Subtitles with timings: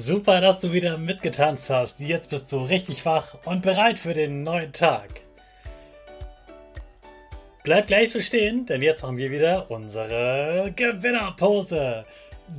[0.00, 1.98] Super, dass du wieder mitgetanzt hast.
[1.98, 5.08] Jetzt bist du richtig wach und bereit für den neuen Tag.
[7.64, 12.04] Bleib gleich so stehen, denn jetzt haben wir wieder unsere Gewinnerpose.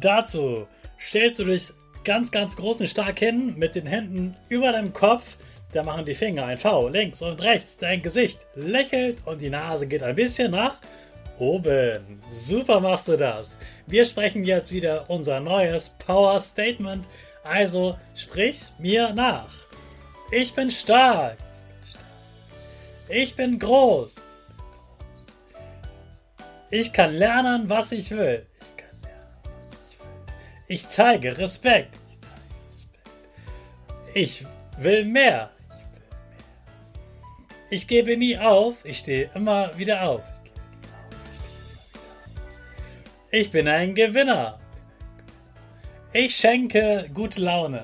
[0.01, 0.67] Dazu
[0.99, 1.69] stellst du dich
[2.03, 5.37] ganz, ganz groß und stark hin mit den Händen über deinem Kopf.
[5.71, 7.77] Da machen die Finger ein V links und rechts.
[7.77, 10.75] Dein Gesicht lächelt und die Nase geht ein bisschen nach
[11.39, 12.21] oben.
[12.33, 13.57] Super machst du das.
[13.87, 17.07] Wir sprechen jetzt wieder unser neues Power Statement
[17.43, 19.49] also sprich mir nach.
[20.31, 21.37] Ich bin stark.
[23.07, 24.15] Ich bin groß.
[26.69, 28.45] Ich kann lernen, was ich will.
[30.67, 31.95] Ich zeige Respekt.
[34.14, 34.45] Ich
[34.77, 35.49] will mehr.
[37.71, 38.75] Ich gebe nie auf.
[38.83, 40.21] Ich stehe immer wieder auf.
[43.31, 44.59] Ich bin ein Gewinner.
[46.11, 47.83] Ich schenke gute Laune.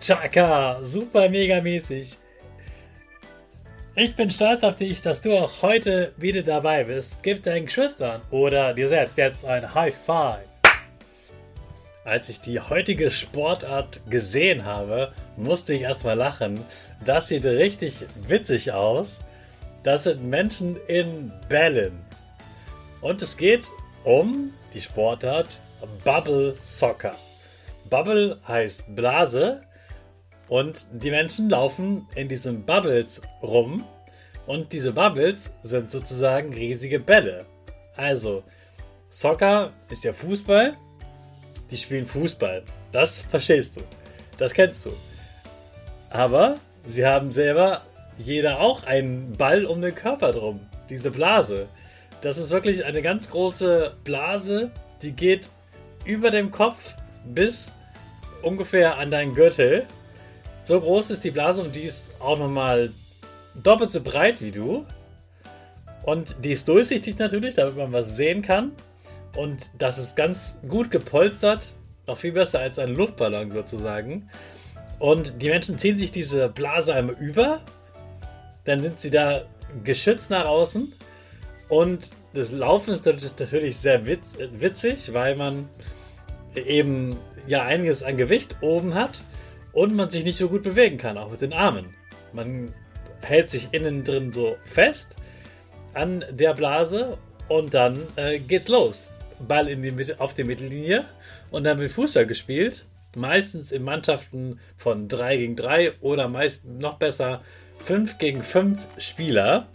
[0.00, 2.18] Chaka, super mega mäßig.
[3.94, 7.22] Ich bin stolz auf dich, dass du auch heute wieder dabei bist.
[7.22, 10.48] Gib deinen Geschwistern oder dir selbst jetzt ein High Five.
[12.04, 16.60] Als ich die heutige Sportart gesehen habe, musste ich erstmal lachen.
[17.04, 19.20] Das sieht richtig witzig aus.
[19.84, 22.04] Das sind Menschen in Bällen.
[23.00, 23.66] Und es geht
[24.02, 25.60] um die Sportart
[26.04, 27.14] Bubble Soccer.
[27.88, 29.62] Bubble heißt Blase
[30.48, 33.84] und die Menschen laufen in diesen Bubbles rum
[34.46, 37.46] und diese Bubbles sind sozusagen riesige Bälle.
[37.96, 38.44] Also,
[39.10, 40.76] Soccer ist ja Fußball,
[41.70, 42.62] die spielen Fußball.
[42.92, 43.80] Das verstehst du.
[44.38, 44.92] Das kennst du.
[46.10, 46.56] Aber
[46.86, 47.82] sie haben selber
[48.18, 50.60] jeder auch einen Ball um den Körper drum.
[50.88, 51.68] Diese Blase.
[52.20, 54.70] Das ist wirklich eine ganz große Blase,
[55.02, 55.50] die geht
[56.06, 56.94] über dem Kopf
[57.24, 57.70] bis
[58.42, 59.86] ungefähr an deinen Gürtel.
[60.64, 62.90] So groß ist die Blase und die ist auch nochmal
[63.62, 64.84] doppelt so breit wie du.
[66.04, 68.72] Und die ist durchsichtig natürlich, damit man was sehen kann.
[69.36, 71.74] Und das ist ganz gut gepolstert.
[72.06, 74.28] Noch viel besser als ein Luftballon sozusagen.
[74.98, 77.60] Und die Menschen ziehen sich diese Blase einmal über.
[78.64, 79.42] Dann sind sie da
[79.82, 80.92] geschützt nach außen.
[81.68, 85.68] Und das Laufen ist natürlich sehr witzig, weil man
[86.56, 89.22] eben ja einiges an Gewicht oben hat
[89.72, 91.94] und man sich nicht so gut bewegen kann, auch mit den Armen.
[92.32, 92.72] Man
[93.22, 95.16] hält sich innen drin so fest
[95.94, 97.18] an der Blase
[97.48, 99.12] und dann äh, geht's los.
[99.46, 101.04] Ball in die Mitte, auf die Mittellinie
[101.50, 102.86] und dann wird Fußball gespielt.
[103.14, 107.42] Meistens in Mannschaften von 3 gegen 3 oder meist noch besser
[107.84, 109.68] 5 gegen 5 Spieler.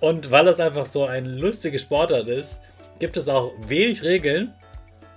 [0.00, 2.58] Und weil es einfach so ein lustiger Sportart ist,
[2.98, 4.54] gibt es auch wenig Regeln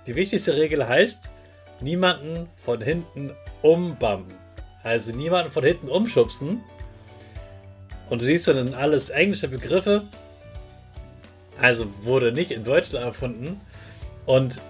[0.06, 1.30] die wichtigste Regel heißt,
[1.80, 3.32] niemanden von hinten
[3.62, 4.32] umbammen.
[4.82, 6.62] Also niemanden von hinten umschubsen.
[8.08, 10.04] Und du siehst dann alles englische Begriffe.
[11.60, 13.60] Also wurde nicht in Deutschland erfunden.
[14.26, 14.60] Und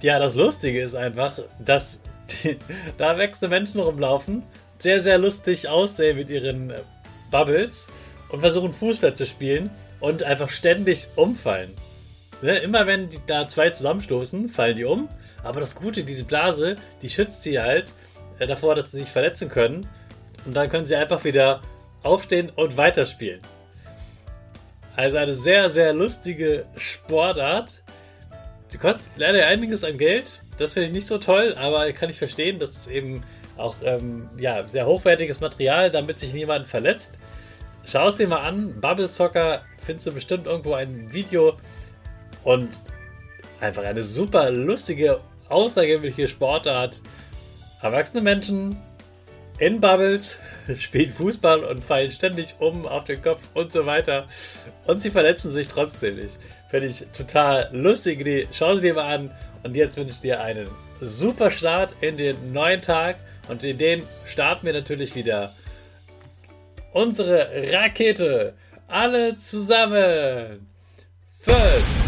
[0.00, 2.00] ja, das Lustige ist einfach, dass
[2.44, 2.56] die,
[2.98, 4.42] da wächste Menschen rumlaufen,
[4.78, 6.72] sehr, sehr lustig aussehen mit ihren
[7.30, 7.88] Bubbles
[8.28, 9.70] und versuchen Fußball zu spielen
[10.00, 11.74] und einfach ständig umfallen.
[12.42, 12.58] Ne?
[12.58, 15.08] Immer wenn die, da zwei zusammenstoßen, fallen die um.
[15.42, 17.92] Aber das Gute, diese Blase, die schützt sie halt
[18.38, 19.86] äh, davor, dass sie sich verletzen können.
[20.44, 21.62] Und dann können sie einfach wieder
[22.02, 23.40] aufstehen und weiterspielen.
[24.96, 27.82] Also eine sehr, sehr lustige Sportart.
[28.68, 30.42] sie kostet leider einiges an Geld.
[30.58, 33.22] Das finde ich nicht so toll, aber kann ich verstehen, dass es eben
[33.56, 37.18] auch ähm, ja, sehr hochwertiges Material, damit sich niemand verletzt.
[37.84, 38.80] Schau es dir mal an.
[38.80, 41.56] Bubble Soccer findest du bestimmt irgendwo ein Video
[42.48, 42.70] und
[43.60, 47.02] einfach eine super lustige, außergewöhnliche Sportart.
[47.82, 48.74] Erwachsene Menschen
[49.58, 50.36] in Bubbles
[50.78, 54.26] spielen Fußball und fallen ständig um auf den Kopf und so weiter.
[54.86, 56.38] Und sie verletzen sich trotzdem nicht.
[56.70, 58.48] Finde ich total lustige Idee.
[58.50, 59.30] Schau sie dir mal an.
[59.62, 60.68] Und jetzt wünsche ich dir einen
[61.02, 63.16] super Start in den neuen Tag.
[63.48, 65.52] Und in den starten wir natürlich wieder
[66.94, 68.54] unsere Rakete.
[68.86, 70.66] Alle zusammen.
[71.42, 72.07] 5,